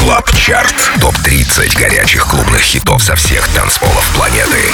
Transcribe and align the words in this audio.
Club 0.00 0.34
Chart. 0.34 0.74
Топ-30 1.02 1.78
горячих 1.78 2.26
клубных 2.26 2.62
хитов 2.62 3.02
со 3.02 3.14
всех 3.16 3.46
танцполов 3.48 4.10
планеты. 4.16 4.72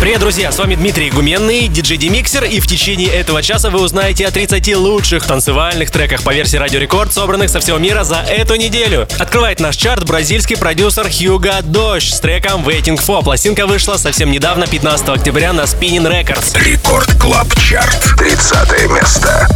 Привет, 0.00 0.20
друзья! 0.20 0.52
С 0.52 0.58
вами 0.58 0.76
Дмитрий 0.76 1.10
Гуменный, 1.10 1.66
диджей 1.66 1.96
Demixer, 1.96 2.44
и 2.44 2.60
в 2.60 2.68
течение 2.68 3.08
этого 3.08 3.42
часа 3.42 3.70
вы 3.70 3.80
узнаете 3.80 4.24
о 4.24 4.30
30 4.30 4.76
лучших 4.76 5.24
танцевальных 5.24 5.90
треках 5.90 6.22
по 6.22 6.32
версии 6.32 6.56
Радио 6.56 6.78
Рекорд, 6.78 7.12
собранных 7.12 7.50
со 7.50 7.58
всего 7.58 7.78
мира 7.78 8.04
за 8.04 8.18
эту 8.18 8.54
неделю. 8.54 9.08
Открывает 9.18 9.58
наш 9.58 9.74
чарт 9.74 10.04
бразильский 10.04 10.56
продюсер 10.56 11.10
Hugo 11.10 11.60
Doche 11.62 12.14
с 12.14 12.20
треком 12.20 12.62
Waiting 12.62 13.04
For. 13.04 13.24
Пластинка 13.24 13.66
вышла 13.66 13.96
совсем 13.96 14.30
недавно, 14.30 14.68
15 14.68 15.08
октября, 15.08 15.52
на 15.52 15.62
Spinnin' 15.62 16.08
Records. 16.08 16.56
Record 16.56 17.12
Club 17.20 17.52
Chart. 17.56 18.14
30 18.16 18.90
место. 18.90 19.48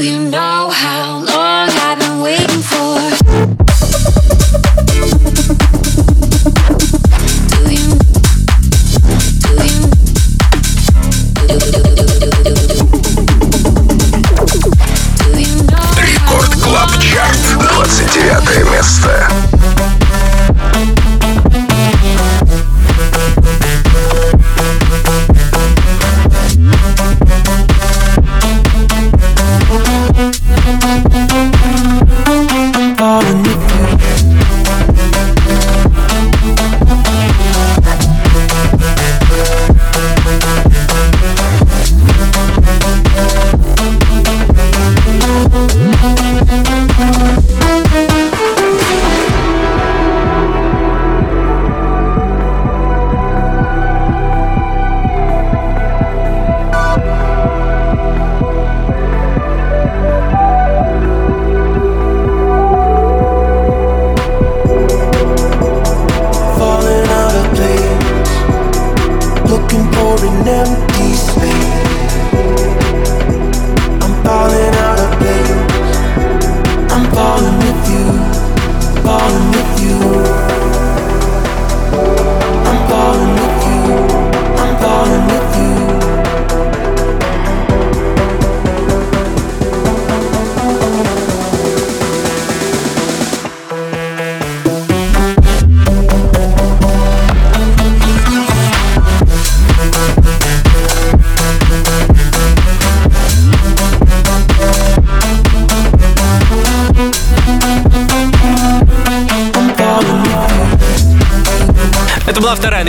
You 0.00 0.30
know 0.30 0.49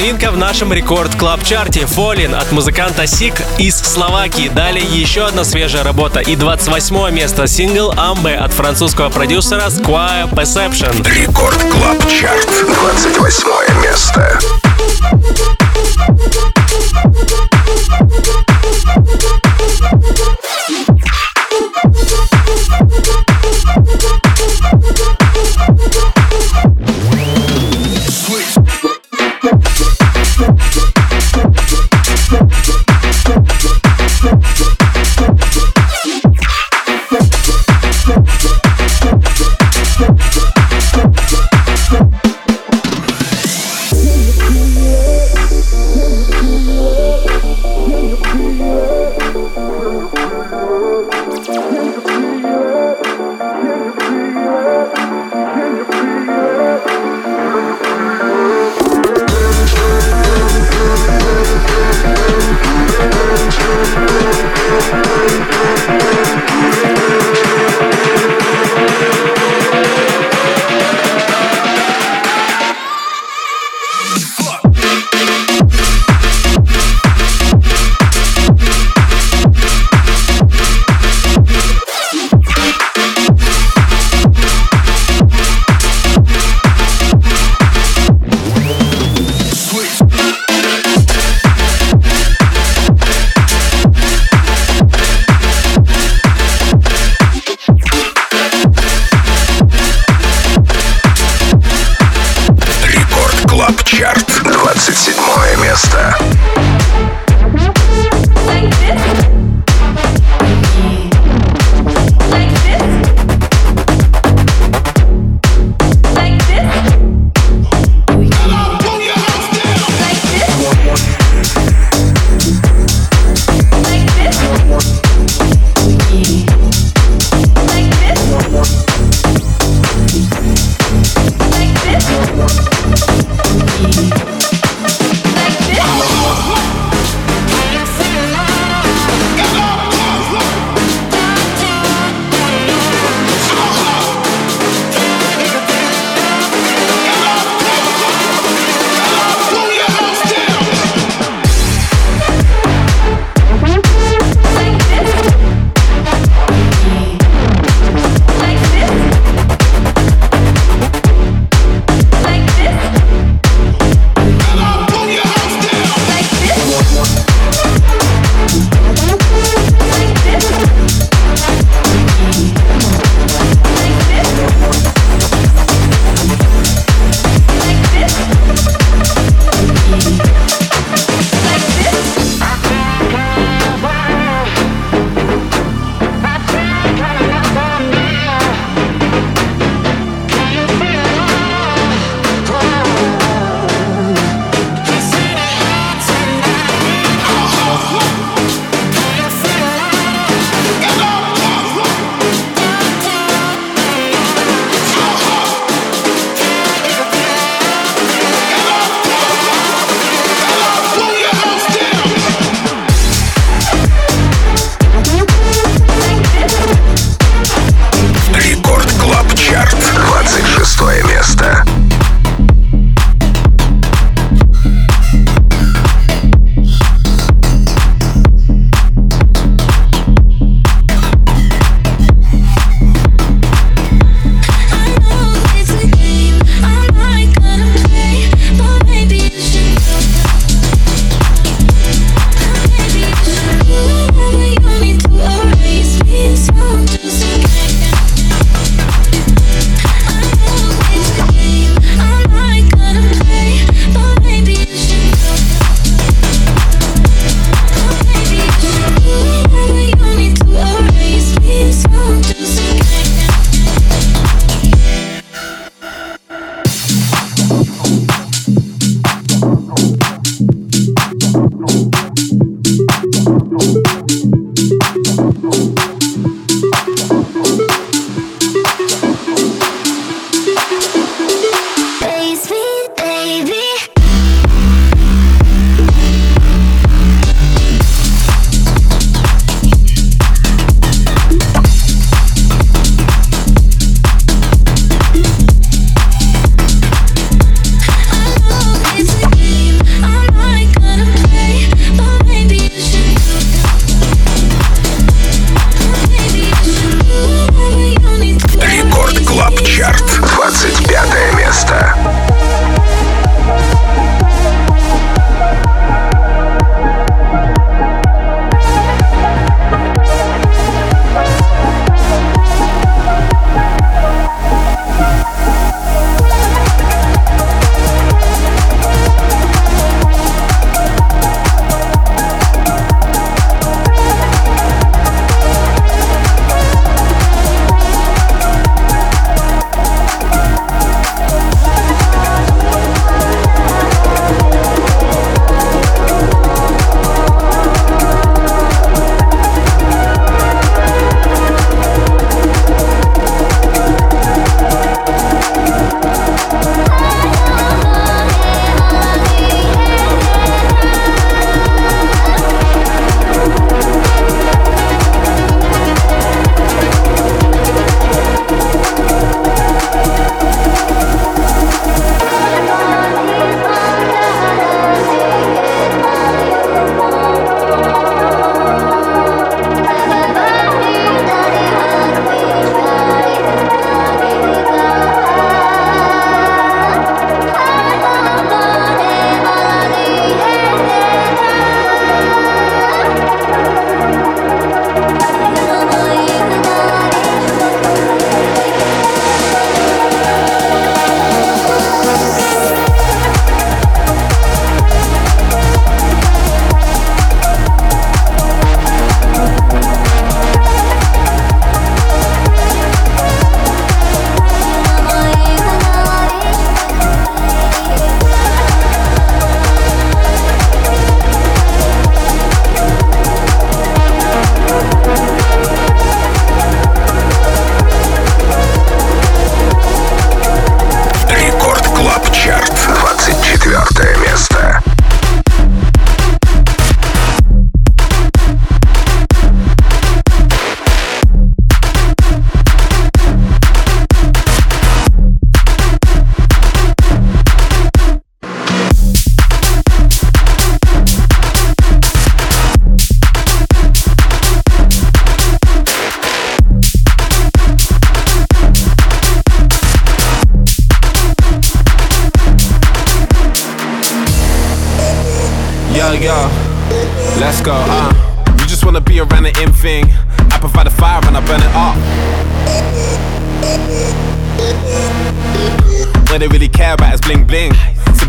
новинка 0.01 0.31
в 0.31 0.37
нашем 0.37 0.73
рекорд 0.73 1.15
клаб 1.15 1.43
чарте 1.43 1.85
Фолин 1.85 2.33
от 2.33 2.51
музыканта 2.51 3.05
Сик 3.05 3.35
из 3.59 3.77
Словакии. 3.77 4.47
Далее 4.47 4.83
еще 4.83 5.27
одна 5.27 5.43
свежая 5.43 5.83
работа 5.83 6.21
и 6.21 6.35
28 6.35 7.13
место 7.13 7.45
сингл 7.45 7.93
Амбе 7.95 8.33
от 8.33 8.51
французского 8.51 9.09
продюсера 9.09 9.67
Squire 9.67 10.27
Perception. 10.33 11.07
Рекорд 11.07 11.59
Клаб 11.71 11.99
Чарт. 12.09 12.49
28 12.79 13.81
место. 13.83 14.39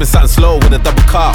Sipping 0.03 0.21
something 0.21 0.43
slow 0.43 0.55
with 0.57 0.73
a 0.73 0.79
double 0.83 1.03
cup. 1.03 1.35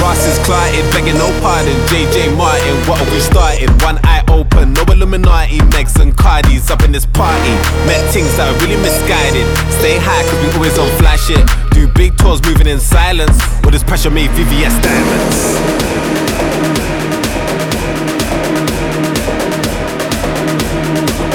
Ross 0.00 0.24
is 0.24 0.38
clotted, 0.46 0.80
begging 0.92 1.18
no 1.20 1.28
pardon. 1.42 1.76
JJ 1.92 2.34
Martin, 2.34 2.76
what 2.88 2.98
have 2.98 3.12
we 3.12 3.20
started? 3.20 3.68
One 3.82 3.98
eye 4.04 4.24
open, 4.28 4.72
no 4.72 4.82
Illuminati. 4.88 5.58
Megs 5.76 6.00
and 6.00 6.16
Cardis 6.16 6.70
up 6.70 6.82
in 6.82 6.92
this 6.92 7.04
party. 7.04 7.52
Met 7.84 8.00
things 8.14 8.34
that 8.36 8.48
are 8.48 8.58
really 8.64 8.80
misguided. 8.80 9.44
Stay 9.80 9.98
high, 10.00 10.22
cause 10.24 10.40
we 10.40 10.48
always 10.56 10.78
on 10.78 10.88
fly 10.96 11.16
shit. 11.16 11.44
Do 11.72 11.88
big 11.92 12.16
tours 12.16 12.42
moving 12.42 12.66
in 12.66 12.80
silence. 12.80 13.36
All 13.64 13.70
this 13.70 13.84
pressure 13.84 14.10
made 14.10 14.30
VVS 14.30 14.80
diamonds. 14.80 15.38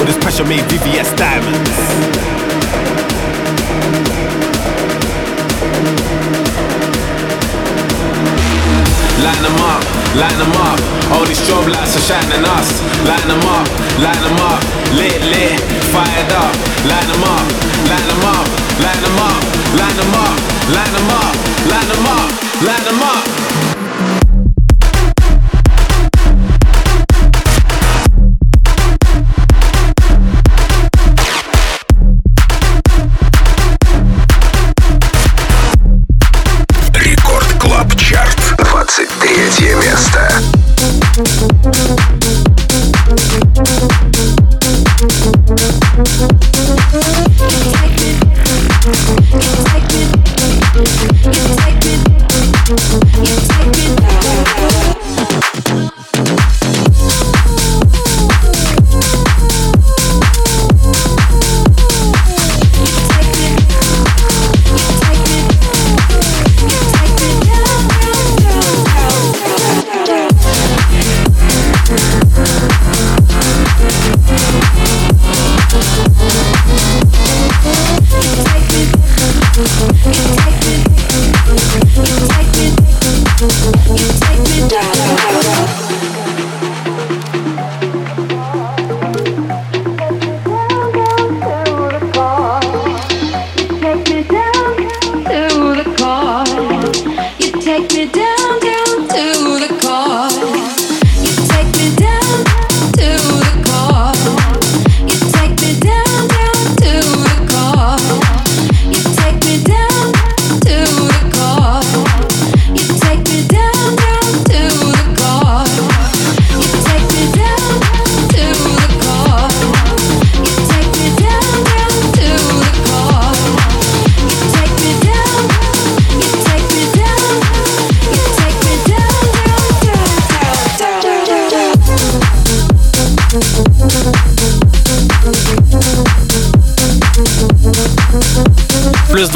All 0.00 0.06
this 0.06 0.18
pressure 0.18 0.44
made 0.44 0.64
VVS 0.66 1.16
diamonds. 1.16 2.31
Line 9.22 9.42
them 9.42 9.58
up, 9.62 9.82
line 10.18 10.38
them 10.38 10.54
up. 10.66 10.78
All 11.14 11.24
these 11.24 11.38
strobe 11.38 11.70
lights 11.70 11.94
are 11.94 12.02
shining 12.02 12.42
us. 12.42 12.68
Line 13.06 13.28
them 13.30 13.44
up, 13.46 13.66
line 14.02 14.22
them 14.22 14.38
up. 14.50 14.60
Lit, 14.98 15.22
lit, 15.30 15.60
fired 15.94 16.32
up. 16.34 16.54
Line 16.90 17.06
them 17.06 17.22
up, 17.22 17.46
line 17.86 18.06
them 18.10 18.24
up, 18.26 18.46
line 18.82 19.00
them 19.00 19.18
up, 19.22 19.38
line 19.78 19.94
them 19.94 20.14
up, 20.18 20.36
line 20.74 20.92
them 20.92 21.10
up, 21.14 21.34
line 21.70 21.88
them 21.88 22.06
up, 22.06 22.30
line 22.66 22.84
them 22.84 23.02
up. 23.02 23.51
23 39.58 39.74
место. 39.74 40.42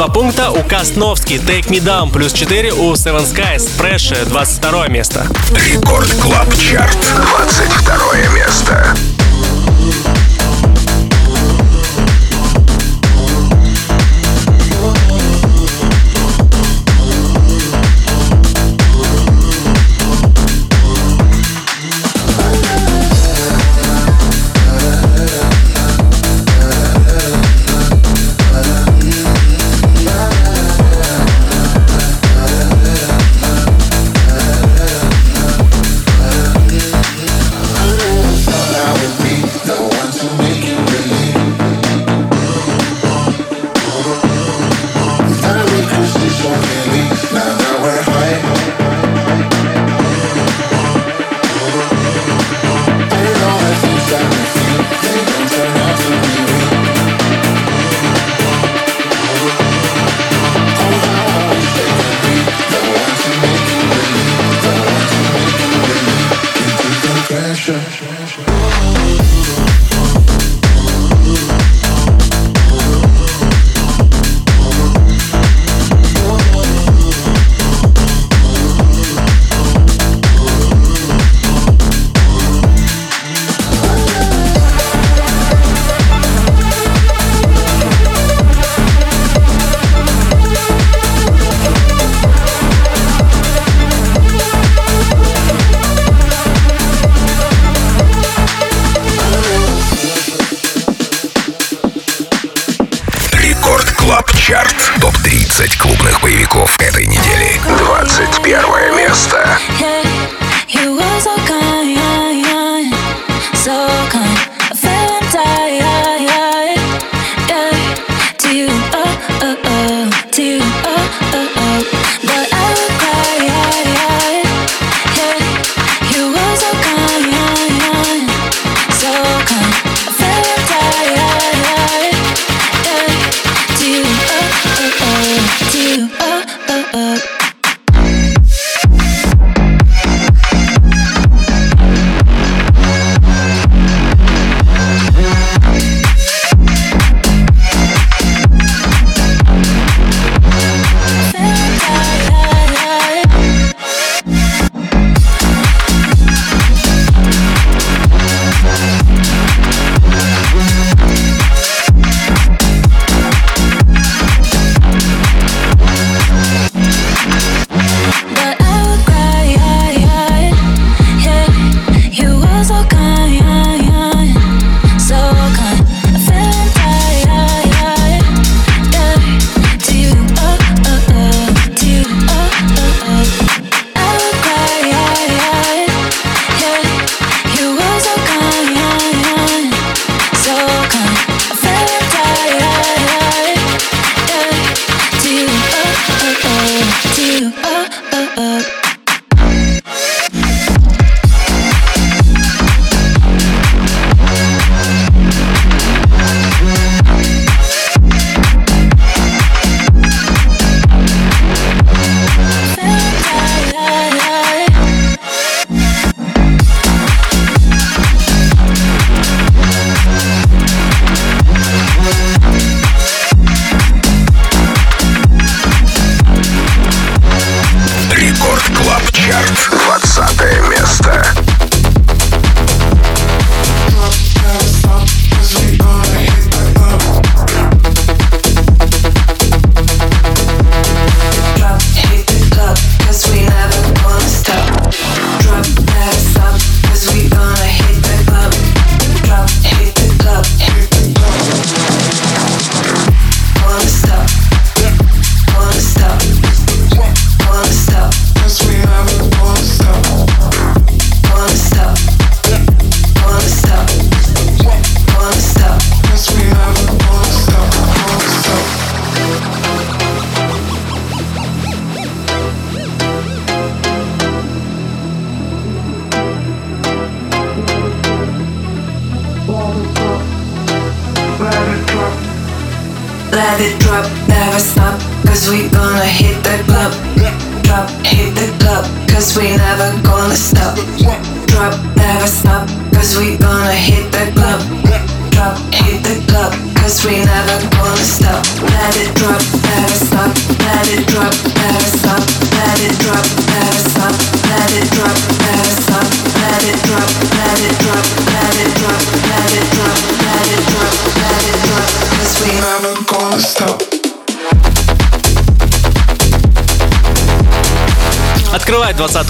Два 0.07 0.13
пункта 0.13 0.51
у 0.51 0.63
Кастновский, 0.63 1.37
Take 1.37 1.67
Me 1.69 1.79
Down. 1.79 2.11
Плюс 2.11 2.33
4 2.33 2.73
у 2.73 2.93
Seven 2.93 3.25
Skies, 3.25 3.69
Fresh, 3.77 4.25
22 4.25 4.87
место. 4.87 5.25
Record 5.51 6.09
Club 6.21 6.47
Chart. 6.57 6.97
22 7.35 8.35
место. 8.35 8.95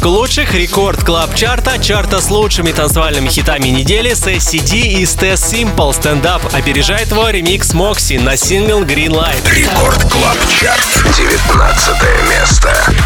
лучших 0.08 0.54
рекорд 0.54 1.04
клаб 1.04 1.36
чарта, 1.36 1.78
чарта 1.80 2.22
с 2.22 2.30
лучшими 2.30 2.72
танцевальными 2.72 3.30
хитами 3.30 3.68
недели 3.68 4.14
с 4.14 4.26
SCD 4.26 5.02
и 5.02 5.06
с 5.06 5.16
Simple 5.16 5.92
Stand 5.92 6.24
Up 6.24 6.56
Опережает 6.56 7.12
его 7.12 7.30
ремикс 7.30 7.74
Moxie 7.74 8.22
на 8.22 8.38
сингл 8.38 8.84
Green 8.84 9.10
Light. 9.10 9.50
Рекорд 9.52 10.02
клаб 10.12 10.38
чарт, 10.60 11.18
19 11.18 11.96
место. 12.30 12.97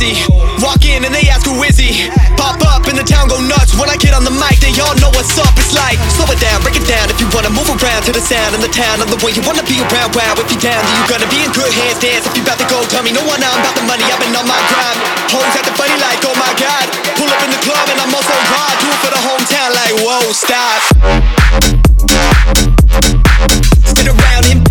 busy. 0.00 0.16
Walk 0.64 0.80
in 0.88 1.04
and 1.04 1.12
they 1.12 1.28
ask 1.28 1.44
who 1.44 1.60
is 1.62 1.76
he. 1.76 2.08
Pop 2.40 2.56
up 2.64 2.88
and 2.88 2.96
the 2.96 3.04
town 3.04 3.28
go 3.28 3.36
nuts. 3.44 3.76
When 3.76 3.92
I 3.92 3.96
get 4.00 4.16
on 4.16 4.24
the 4.24 4.32
mic, 4.32 4.56
they 4.64 4.72
all 4.80 4.96
know 4.96 5.12
what's 5.12 5.36
up. 5.36 5.52
It's 5.60 5.76
like 5.76 6.00
slow 6.16 6.24
it 6.32 6.40
down, 6.40 6.64
break 6.64 6.76
it 6.76 6.88
down. 6.88 7.12
If 7.12 7.20
you 7.20 7.28
wanna 7.36 7.52
move 7.52 7.68
around 7.68 8.08
to 8.08 8.12
the 8.12 8.24
sound 8.24 8.56
and 8.56 8.64
the 8.64 8.72
town 8.72 9.04
of 9.04 9.12
the 9.12 9.20
way 9.20 9.36
you 9.36 9.44
wanna 9.44 9.64
be 9.68 9.80
around. 9.84 10.16
Wow, 10.16 10.40
if 10.40 10.48
you 10.48 10.58
down, 10.58 10.80
then 10.80 10.94
you 10.96 11.04
gonna 11.04 11.28
be 11.28 11.44
in 11.44 11.52
good 11.52 11.72
hands. 11.72 12.00
Dance 12.00 12.24
if 12.24 12.32
you 12.32 12.42
about 12.42 12.58
to 12.58 12.66
go. 12.72 12.80
Tell 12.88 13.04
me 13.04 13.12
no 13.12 13.22
one, 13.28 13.40
I'm 13.44 13.60
about 13.60 13.76
the 13.76 13.84
money. 13.84 14.04
I've 14.08 14.20
been 14.20 14.32
on 14.32 14.48
my 14.48 14.60
grind. 14.72 14.98
Hoes 15.28 15.52
acting 15.52 15.76
funny 15.76 15.96
like, 16.00 16.24
oh 16.24 16.36
my 16.40 16.52
god. 16.56 16.86
Pull 17.20 17.28
up 17.28 17.40
in 17.44 17.52
the 17.52 17.60
club 17.60 17.86
and 17.92 18.00
I'm 18.00 18.12
also 18.12 18.36
hard. 18.48 18.74
Do 18.80 18.88
it 18.88 19.00
for 19.04 19.12
the 19.12 19.20
hometown, 19.20 19.70
like 19.76 19.94
whoa, 20.00 20.24
stop. 20.32 20.80
Sit 23.84 24.08
around 24.08 24.44
him. 24.48 24.64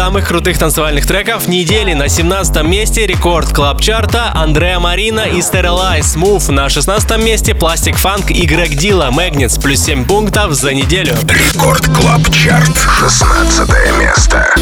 самых 0.00 0.28
крутых 0.28 0.56
танцевальных 0.56 1.04
треков 1.04 1.46
недели. 1.46 1.92
На 1.92 2.08
17 2.08 2.62
месте 2.62 3.06
рекорд 3.06 3.52
клаб 3.52 3.82
чарта 3.82 4.32
Андреа 4.34 4.80
Марина 4.80 5.26
и 5.26 5.40
Sterilai 5.40 6.00
Move 6.16 6.50
На 6.50 6.70
16 6.70 7.18
месте 7.18 7.54
Пластик 7.54 7.96
Фанк 7.96 8.30
и 8.30 8.46
Грег 8.46 8.70
Дила 8.70 9.10
Магнитс 9.10 9.58
плюс 9.58 9.80
7 9.80 10.06
пунктов 10.06 10.54
за 10.54 10.72
неделю. 10.72 11.14
Рекорд 11.28 11.84
клаб 11.88 12.22
чарт 12.32 12.74
16 12.98 13.68
место. 13.98 14.54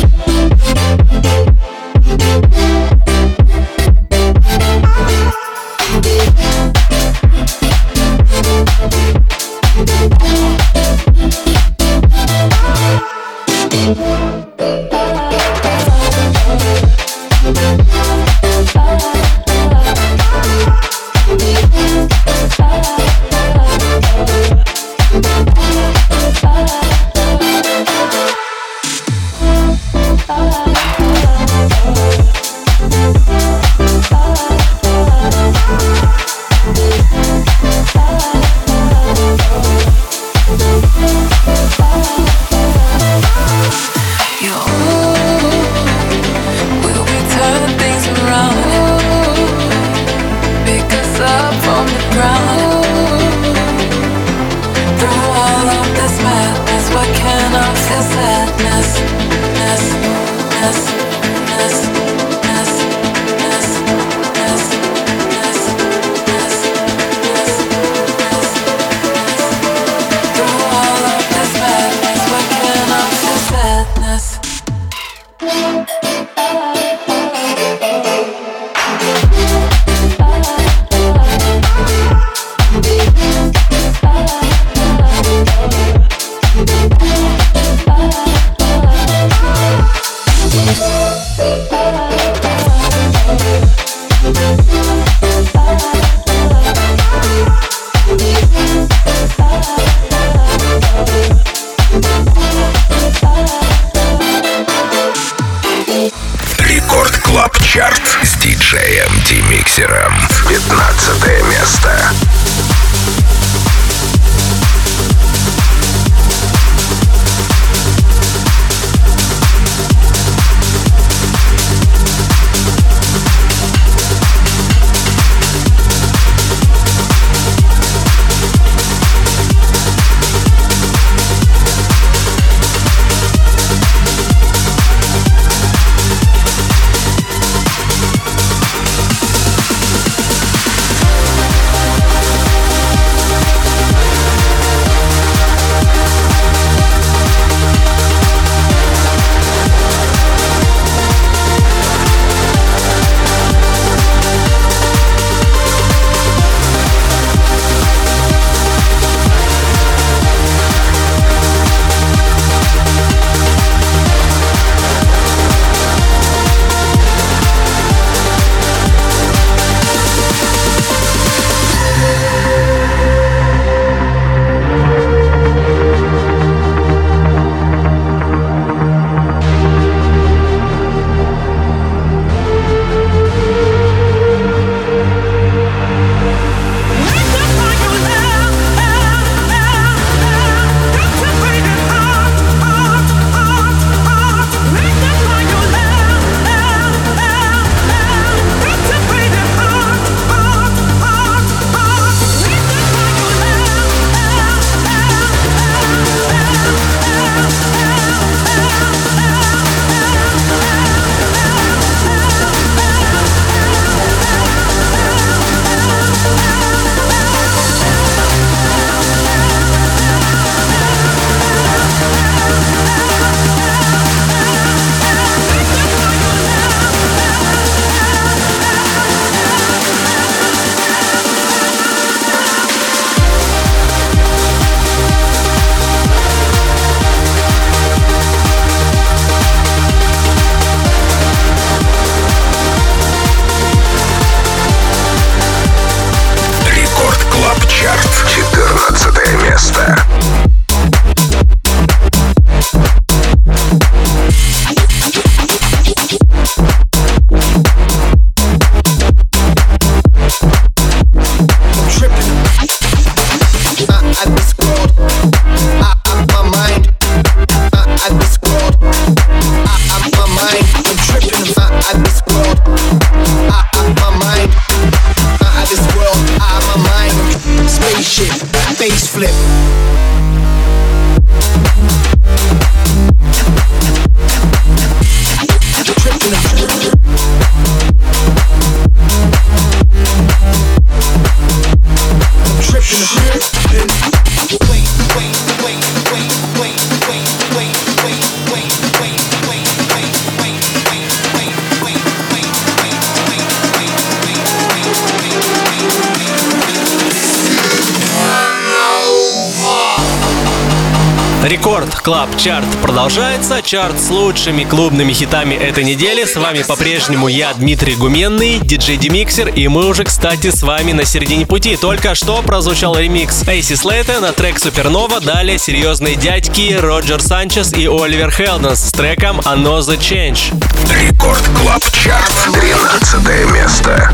Record 311.78 311.94
Club 312.00 312.36
Chart 312.36 312.66
продолжается. 312.82 313.62
Чарт 313.62 314.00
с 314.00 314.10
лучшими 314.10 314.64
клубными 314.64 315.12
хитами 315.12 315.54
этой 315.54 315.84
недели. 315.84 316.24
С 316.24 316.34
вами 316.34 316.64
по-прежнему 316.64 317.28
я, 317.28 317.54
Дмитрий 317.54 317.94
Гуменный, 317.94 318.58
диджей 318.58 318.96
Demixer. 318.96 319.46
И 319.46 319.68
мы 319.68 319.86
уже, 319.86 320.02
кстати, 320.02 320.50
с 320.50 320.64
вами 320.64 320.90
на 320.90 321.04
середине 321.04 321.46
пути. 321.46 321.76
Только 321.76 322.16
что 322.16 322.42
прозвучал 322.42 322.98
ремикс 322.98 323.46
AC 323.46 323.76
Slater'а 323.76 324.18
на 324.18 324.32
трек 324.32 324.58
Supernova. 324.58 325.20
Далее 325.20 325.56
серьезные 325.56 326.16
дядьки 326.16 326.74
Роджер 326.76 327.22
Санчес 327.22 327.72
и 327.72 327.86
Оливер 327.86 328.32
Хелденс 328.32 328.80
с 328.80 328.90
треком 328.90 329.38
«Another 329.40 329.96
Chance». 329.96 330.52
Record 330.92 331.44
Club 331.62 331.84
Chart, 331.92 332.32
13 332.54 333.52
место. 333.52 334.12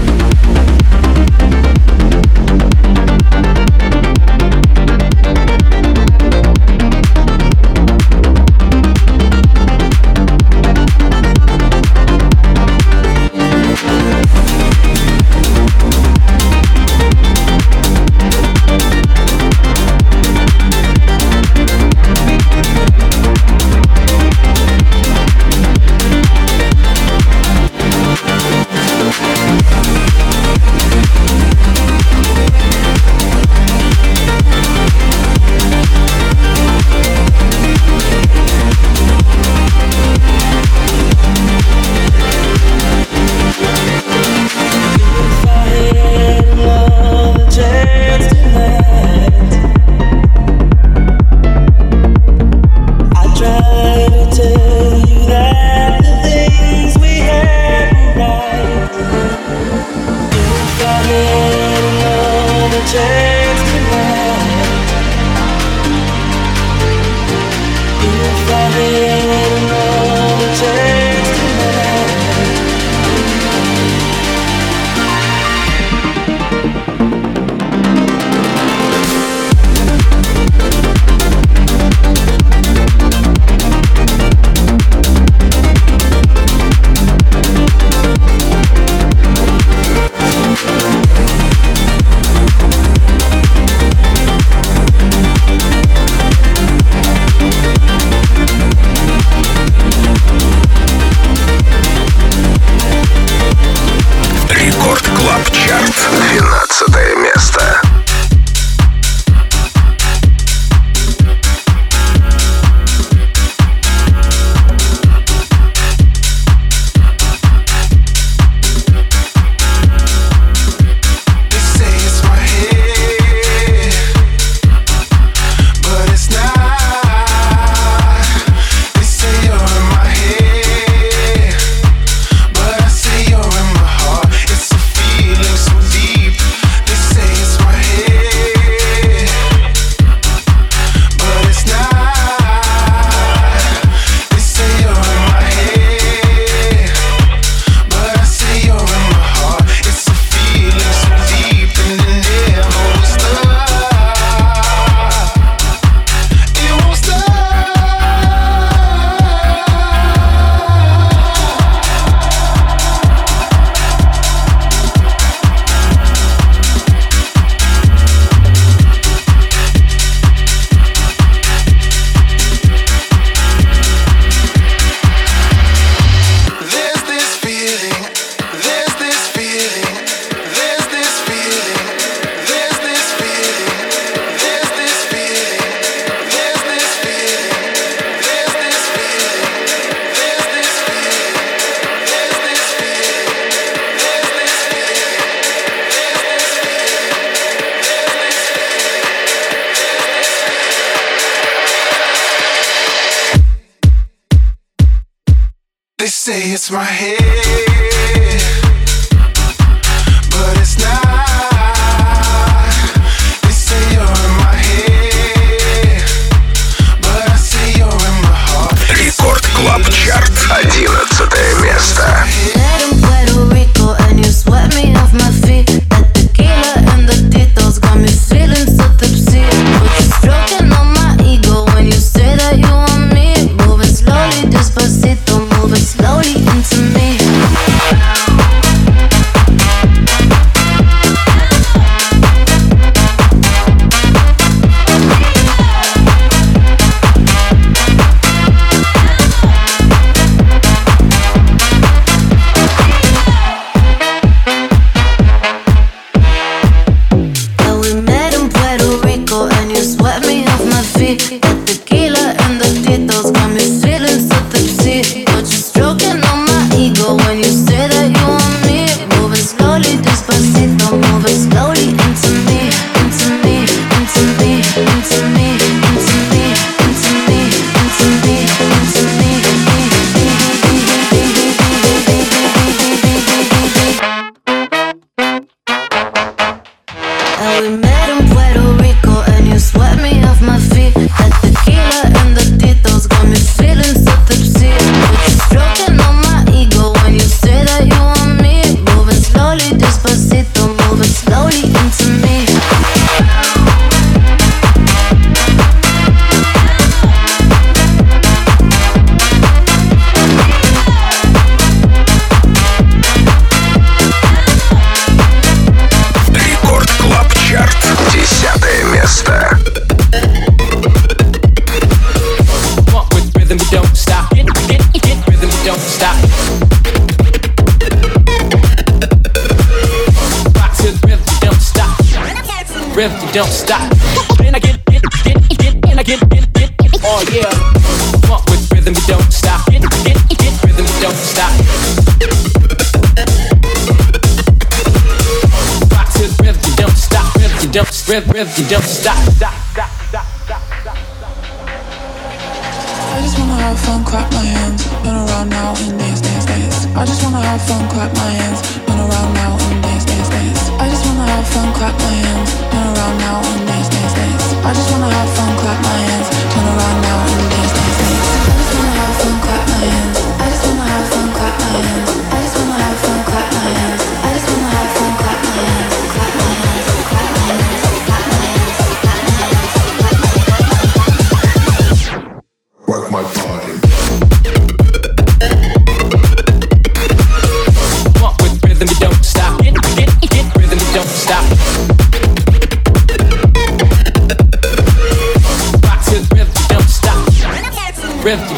Just 353.34 353.48
wanna 353.48 353.62
have 353.62 353.80
fun, 353.80 354.04
clap 354.04 354.30
my 354.32 354.44
hands, 354.46 354.86
run 355.02 355.16
around 355.26 355.48
now 355.50 355.74
and 355.74 355.98
dance, 355.98 356.20
dance, 356.20 356.46
dance. 356.46 356.86
I 356.94 357.04
just 357.04 357.22
wanna 357.24 357.42
have 357.42 357.60
fun, 357.66 357.82
clap 357.90 358.14
my 358.14 358.30
hands, 358.30 358.62
run 358.86 359.00
around 359.00 359.34
now 359.34 359.58
and 359.58 359.82
dance, 359.82 360.04
dance, 360.04 360.28
dance. 360.28 360.70
I 360.78 360.86
just 360.88 361.04
wanna 361.06 361.26
have 361.26 361.46
fun, 361.48 361.72
clap 361.74 361.98
my 361.98 362.14
hands, 362.14 362.50
run 362.70 362.86
around 362.94 363.18
now 363.18 363.42
and 363.42 363.66
dance, 363.66 363.88
dance, 363.90 364.14
dance. 364.14 364.44
I 364.62 364.70
just 364.70 364.90
wanna 364.92 365.10
have 365.10 365.30
fun, 365.34 365.50
clap 365.58 365.78
my 365.82 365.98
hands, 366.06 366.28
turn 366.54 366.66
around 366.78 366.98
now 367.02 367.18
and 367.26 367.50
dance, 367.50 367.72
dance, 367.74 367.98
dance. 367.98 368.28
I 368.46 368.54
just 368.54 368.70
wanna 368.78 368.94
have 369.02 369.16
fun, 369.18 369.34
clap 369.42 369.62
my 369.66 369.82
hands. 369.82 370.16
I 370.38 370.46
just 370.54 370.64
wanna 370.70 370.86
have 370.94 371.06
fun, 371.10 371.26
clap 371.34 371.54
my 371.58 371.74
hands. 371.74 372.10
I 372.30 372.38
just 372.38 372.54
wanna 372.54 372.78
have 372.86 372.98
fun, 373.02 373.18
clap 373.26 373.48
my 373.50 373.66
hands. 373.74 374.02
I 374.14 374.30
just 374.30 374.46
wanna 374.46 374.70
have 374.78 374.90
fun, 374.94 375.12
clap 375.18 375.38
my 375.42 375.54
hands, 375.58 376.33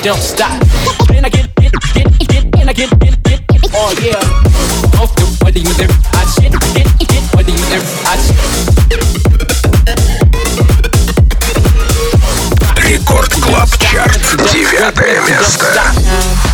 don't 0.07 0.23
stop. 0.23 0.63
And 1.17 1.27
I 1.27 1.29
get, 1.29 1.53
get, 1.57 1.73
get, 1.93 2.29
get, 2.29 2.45
and 2.61 2.71
I 2.71 2.73
get, 2.73 2.91
get, 3.01 3.25
get, 3.25 3.41
oh 3.75 3.93
yeah. 4.01 5.01
Off 5.03 5.13
the 5.17 5.27
body 5.41 5.63
with 5.63 5.77
their 5.79 5.89
hot 6.15 6.29
shit. 6.31 6.53
Get, 6.79 6.87
get, 6.97 7.33
body 7.33 7.51
with 7.51 7.69
their 7.71 7.83
hot 8.07 8.21
shit. 8.23 8.39
Рекорд 12.85 13.35
Клаб 13.35 13.69
Чарт. 13.81 14.23
Девятое 14.53 15.21
место. 15.23 16.46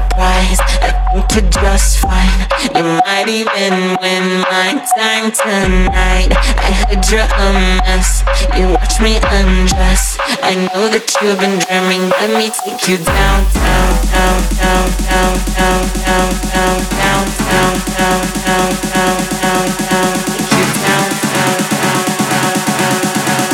You're 0.00 0.08
prize. 0.10 0.60
I 0.80 0.92
think 1.12 1.26
you're 1.34 1.50
just 1.50 1.98
fine. 1.98 2.40
You 2.74 3.00
might 3.04 3.28
even 3.28 3.96
win 4.00 4.40
my 4.48 4.80
time 4.96 5.30
tonight. 5.32 6.30
I 6.56 6.70
heard 6.86 7.04
you're 7.10 7.20
a 7.20 7.52
mess. 7.84 8.24
You 8.56 8.68
watch 8.72 9.00
me 9.00 9.16
undress. 9.16 10.18
I 10.42 10.54
know 10.72 10.88
that 10.88 11.06
you've 11.20 11.38
been 11.40 11.58
dreaming. 11.58 12.08
Let 12.08 12.30
me 12.36 12.50
take 12.50 12.88
you 12.88 12.98
down, 12.98 13.44
down, 13.52 13.92
down, 14.12 14.38
down, 14.60 14.86
down, 15.10 15.36
down, 15.56 15.80
down, 16.00 16.30
down, 16.50 16.78
down, 16.88 17.26
down, 17.50 17.74
down, 17.96 18.20
down, 18.44 18.70
down, 18.92 19.18
down, 19.40 19.66
down. 19.88 20.12
Take 20.30 20.52
you 20.56 20.66
down, 20.84 21.08
down, 21.34 21.58
down, 21.70 22.04
down, 22.30 22.54
down, 22.70 22.98
down, 23.10 23.44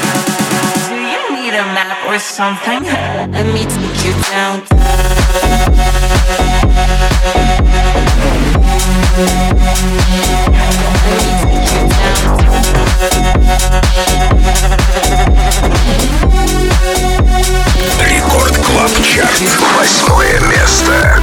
down. 0.00 0.68
Do 0.88 0.96
you 0.96 1.22
need 1.36 1.54
a 1.54 1.64
map 1.72 1.98
or 2.06 2.18
something? 2.18 2.82
Let 3.32 3.46
me 3.46 3.62
take 3.64 3.98
you 4.04 4.14
down. 4.30 5.69
Рекорд 17.98 18.56
Клаб 18.58 18.90
Чарт. 19.02 19.42
Восьмое 19.76 20.40
место. 20.40 21.20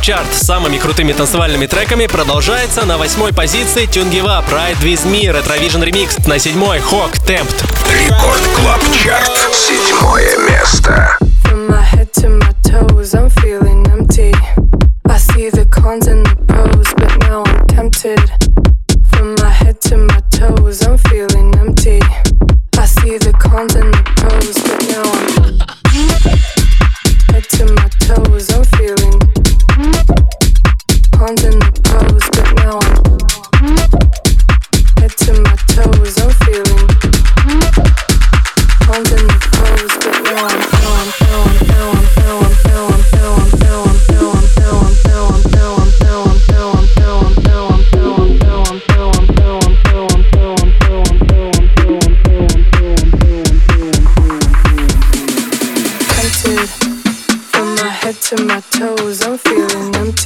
Club 0.00 0.06
Chart 0.06 0.34
с 0.34 0.46
самыми 0.46 0.78
крутыми 0.78 1.12
танцевальными 1.12 1.66
треками 1.66 2.06
продолжается 2.06 2.86
на 2.86 2.96
восьмой 2.96 3.34
позиции 3.34 3.84
Tungevaag 3.84 4.42
Ride 4.50 4.80
With 4.80 5.04
Me 5.04 5.24
Retrovision 5.24 5.84
Remix, 5.84 6.26
на 6.26 6.38
седьмой 6.38 6.80
Hawk 6.80 7.18
Tempt. 7.26 7.64
Record 7.92 8.40
Club 8.56 8.80
Chart. 8.94 9.30
Седьмое 9.52 10.38
место. 10.48 11.19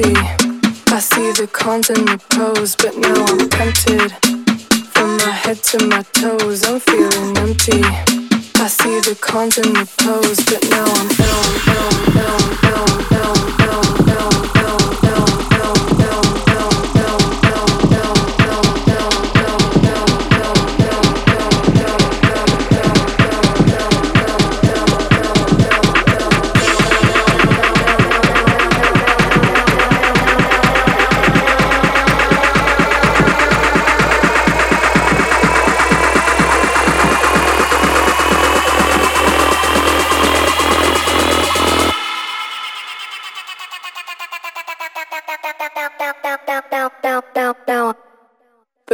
Empty. 0.05 0.21
I 0.93 1.01
see 1.01 1.33
the 1.33 1.49
cons 1.51 1.91
and 1.91 2.07
the 2.07 2.19
pros, 2.31 2.77
but 2.77 2.97
now 2.97 3.25
I'm 3.27 3.49
tempted. 3.49 4.13
From 4.93 5.17
my 5.17 5.31
head 5.31 5.63
to 5.65 5.87
my 5.87 6.03
toes, 6.13 6.65
I'm 6.65 6.81
feeling 6.81 7.37
empty. 7.37 7.83
I 8.61 8.69
see 8.69 9.01
the 9.01 9.17
cons 9.21 9.59
and 9.59 9.75
the 9.75 9.87
pros, 9.99 10.37
but 10.47 10.63
now 10.71 10.85
I'm 10.85 11.09
now 11.19 11.41
I'm 11.45 11.67
now 11.67 11.89
I'm 11.89 12.15
now 12.15 12.59
I'm 12.59 12.64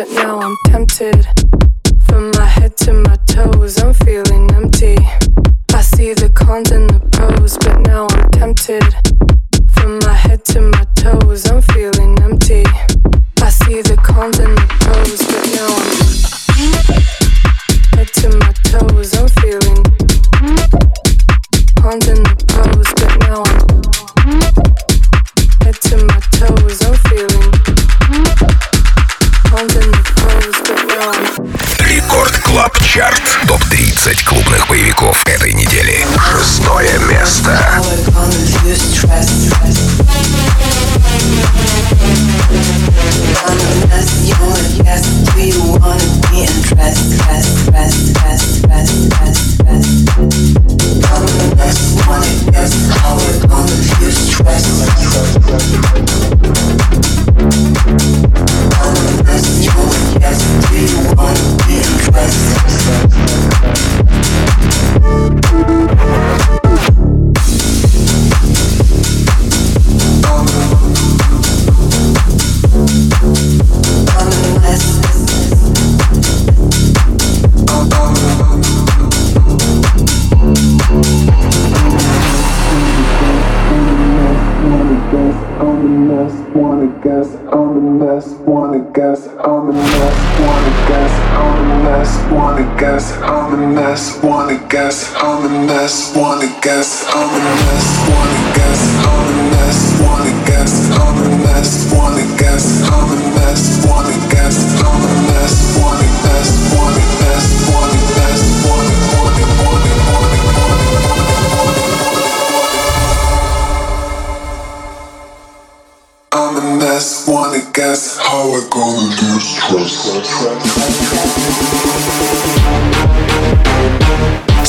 But 0.00 0.12
now 0.12 0.40
I'm 0.40 0.56
tempted. 0.68 1.26
From 2.06 2.30
my 2.30 2.46
head 2.46 2.74
to 2.78 2.94
my 2.94 3.16
toes, 3.26 3.82
I'm 3.82 3.92
feeling 3.92 4.50
empty. 4.54 4.96
I 5.74 5.82
see 5.82 6.14
the 6.14 6.30
cons 6.30 6.70
and 6.70 6.88
the 6.88 7.00
pros, 7.12 7.58
but 7.58 7.80
now 7.80 8.06
I'm 8.08 8.30
tempted. 8.30 8.82
From 9.74 9.98
my 9.98 10.14
head 10.14 10.42
to 10.52 10.62
my 10.62 10.84
toes, 10.94 11.50
I'm 11.50 11.60
feeling 11.60 12.18
empty. 12.22 12.64
I 13.42 13.50
see 13.50 13.82
the 13.82 13.96
cons 14.02 14.38
and 14.38 14.56
the 14.56 14.66
pros, 14.80 15.20
but 15.20 15.44
now 15.52 15.69
этой 35.30 35.52
недели. 35.52 36.04
Шестое 36.32 36.98
место. 37.08 37.82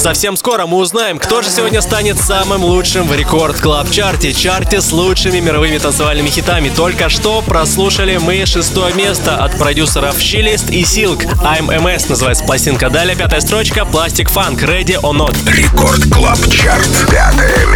Совсем 0.01 0.35
скоро 0.35 0.65
мы 0.65 0.77
узнаем, 0.77 1.19
кто 1.19 1.43
же 1.43 1.51
сегодня 1.51 1.79
станет 1.79 2.19
самым 2.19 2.63
лучшим 2.63 3.07
в 3.07 3.15
Record 3.15 3.61
Club 3.61 3.87
Чарте, 3.91 4.33
чарте 4.33 4.81
с 4.81 4.91
лучшими 4.91 5.39
мировыми 5.39 5.77
танцевальными 5.77 6.27
хитами. 6.27 6.69
Только 6.75 7.07
что 7.07 7.43
прослушали 7.43 8.17
мы 8.17 8.47
шестое 8.47 8.95
место 8.95 9.37
от 9.37 9.55
продюсеров 9.59 10.17
Chillist 10.17 10.71
и 10.71 10.81
Silk. 10.81 11.31
I'm 11.43 11.67
MS 11.67 12.09
называется 12.09 12.43
пластинка. 12.45 12.89
Далее 12.89 13.15
пятая 13.15 13.41
строчка 13.41 13.81
Plastik 13.81 14.33
Funk 14.33 14.61
Ready 14.65 14.99
or 14.99 15.13
Not. 15.15 15.37
Record 15.45 16.11
Club 16.11 16.39
Chart. 16.49 16.89
Пятое 17.07 17.67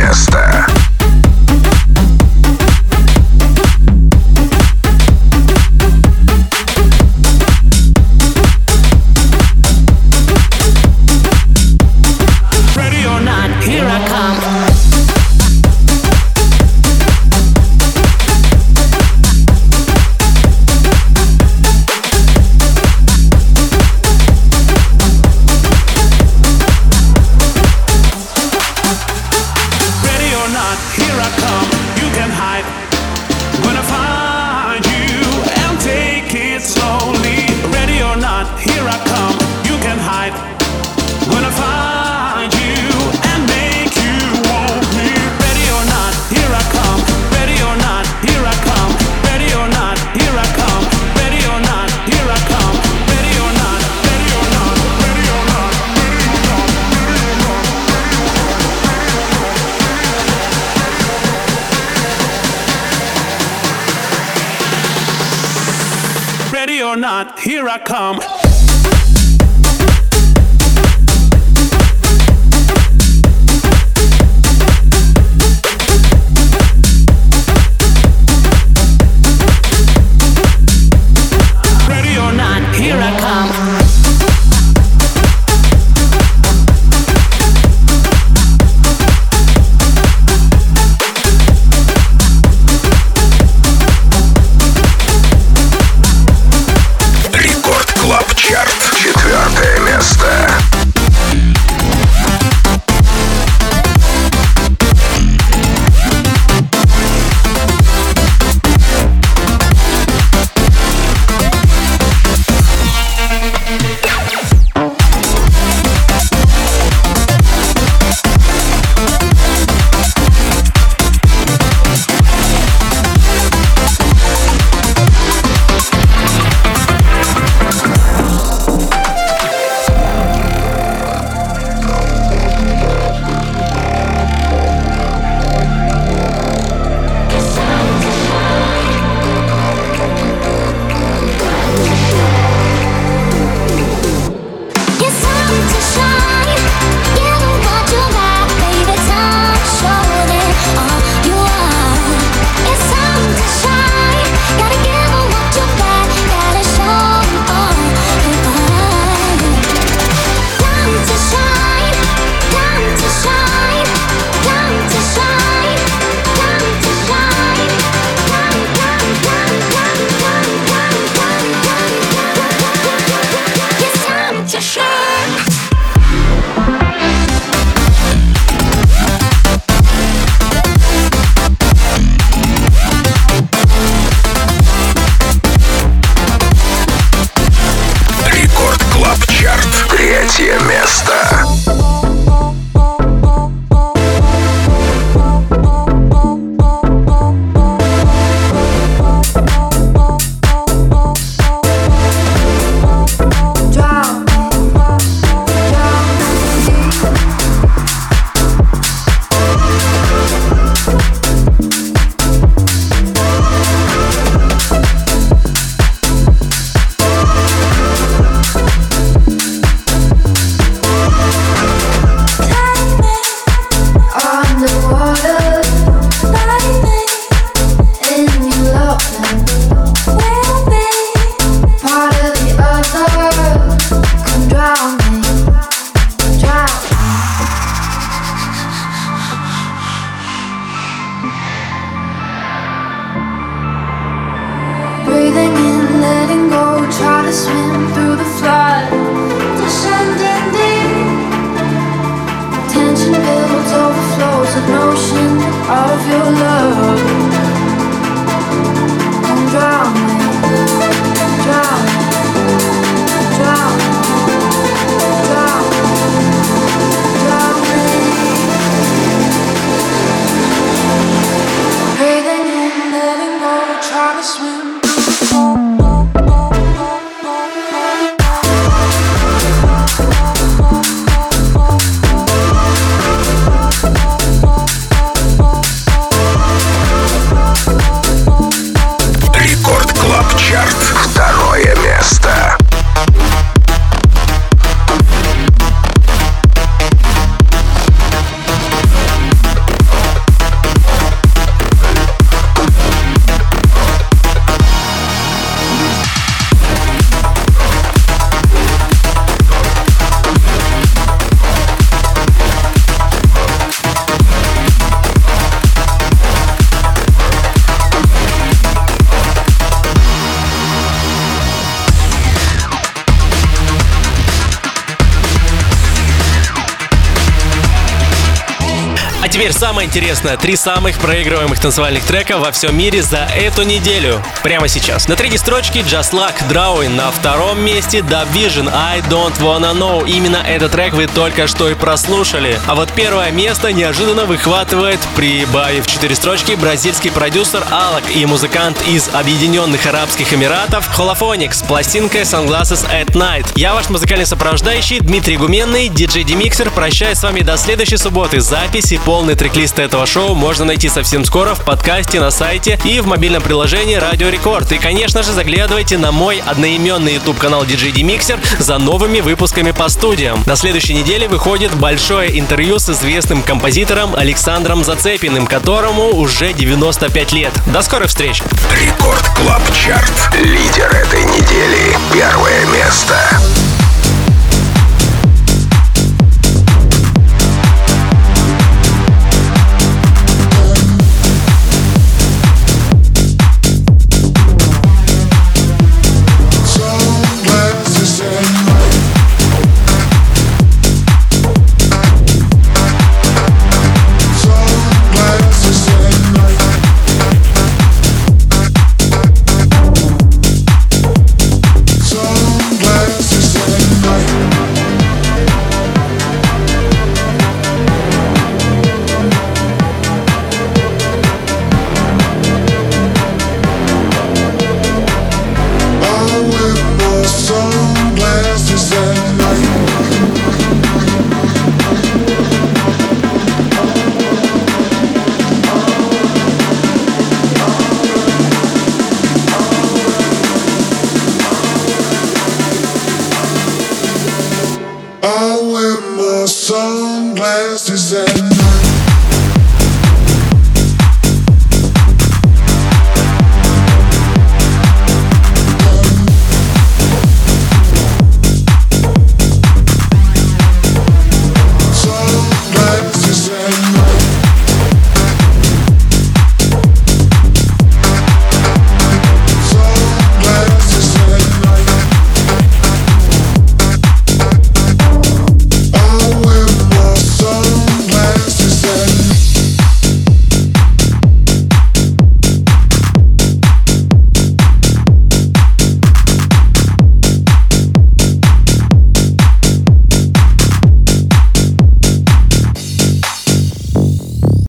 самое 329.86 329.88
интересное. 329.88 330.38
Три 330.38 330.56
самых 330.56 330.98
проигрываемых 330.98 331.60
танцевальных 331.60 332.04
трека 332.06 332.38
во 332.38 332.52
всем 332.52 332.78
мире 332.78 333.02
за 333.02 333.28
эту 333.36 333.64
неделю. 333.64 334.22
Прямо 334.44 334.68
сейчас. 334.68 335.08
На 335.08 335.16
третьей 335.16 335.38
строчке 335.38 335.80
Just 335.80 336.12
Luck 336.12 336.36
Drawing. 336.50 336.96
На 336.96 337.12
втором 337.12 337.62
месте 337.62 338.00
Dub 338.00 338.28
Vision 338.34 338.70
I 338.74 339.02
Don't 339.10 339.38
Wanna 339.40 339.74
Know. 339.74 340.08
Именно 340.08 340.38
этот 340.38 340.72
трек 340.72 340.94
вы 340.94 341.08
только 341.08 341.48
что 341.48 341.70
и 341.70 341.76
прослушали. 341.76 342.60
А 342.68 342.76
вот 342.76 342.92
первое 342.94 343.32
место 343.32 343.72
неожиданно 343.74 344.26
выхватывает, 344.26 345.00
прибавив 345.16 345.88
четыре 345.88 346.16
строчки, 346.16 346.54
бразильский 346.54 347.12
продюсер 347.12 347.64
Алак 347.72 348.04
и 348.16 348.26
музыкант 348.26 348.78
из 348.88 349.10
Объединенных 349.14 349.86
Арабских 349.86 350.34
Эмиратов 350.34 350.88
Holophonics 350.98 351.56
с 351.56 351.62
пластинкой 351.64 352.22
Sunglasses 352.22 352.86
at 352.92 353.12
Night. 353.14 353.48
Я 353.56 353.74
ваш 353.74 353.90
музыкальный 353.90 354.26
сопровождающий 354.26 355.00
Дмитрий 355.00 355.38
Гуменный, 355.38 355.90
диджей 355.90 356.24
Демиксер. 356.24 356.72
Прощаюсь 356.72 357.20
с 357.20 357.24
вами 357.24 357.42
до 357.42 357.58
следующей 357.58 357.98
субботы. 357.98 358.40
Записи, 358.40 359.00
полный 359.04 359.36
полный 359.36 359.36
трек-лист 359.76 359.80
этого 359.80 360.06
шоу 360.06 360.36
можно 360.36 360.66
найти 360.66 360.90
совсем 360.90 361.26
скоро 361.26 361.54
в 361.54 361.64
подкасте, 361.64 362.20
на 362.20 362.32
сайте 362.32 362.80
и 362.84 363.00
в 363.00 363.08
мобильном 363.08 363.42
приложении 363.42 363.96
Радио 363.96 364.30
Рекорд. 364.30 364.72
И, 364.72 364.78
конечно 364.78 365.24
же, 365.24 365.32
заглядывайте 365.32 365.98
на 365.98 366.12
мой 366.12 366.42
одноименный 366.46 367.16
YouTube 367.16 367.38
канал 367.38 367.64
DJ 367.64 367.94
Demixer 367.94 368.40
за 368.60 368.78
новыми 368.78 369.22
выпусками 369.22 369.72
по 369.72 369.90
студиям. 369.90 370.44
На 370.46 370.56
следующей 370.56 370.94
неделе 370.94 371.28
выходит 371.28 371.74
большое 371.76 372.40
интервью 372.40 372.80
с 372.80 372.90
известным 372.90 373.42
композитором 373.42 374.16
Александром 374.16 374.84
Зацепиным, 374.84 375.48
которому 375.48 376.16
уже 376.16 376.54
95 376.54 377.34
лет. 377.34 377.54
До 377.68 377.82
скорых 377.82 378.08
встреч! 378.08 378.42
Record 378.72 379.28
Club 379.36 379.62
Chart. 379.74 380.36
Лидер 380.36 380.90
этой 380.92 381.24
недели. 381.24 381.98
Первое 382.14 382.66
место. 382.68 383.75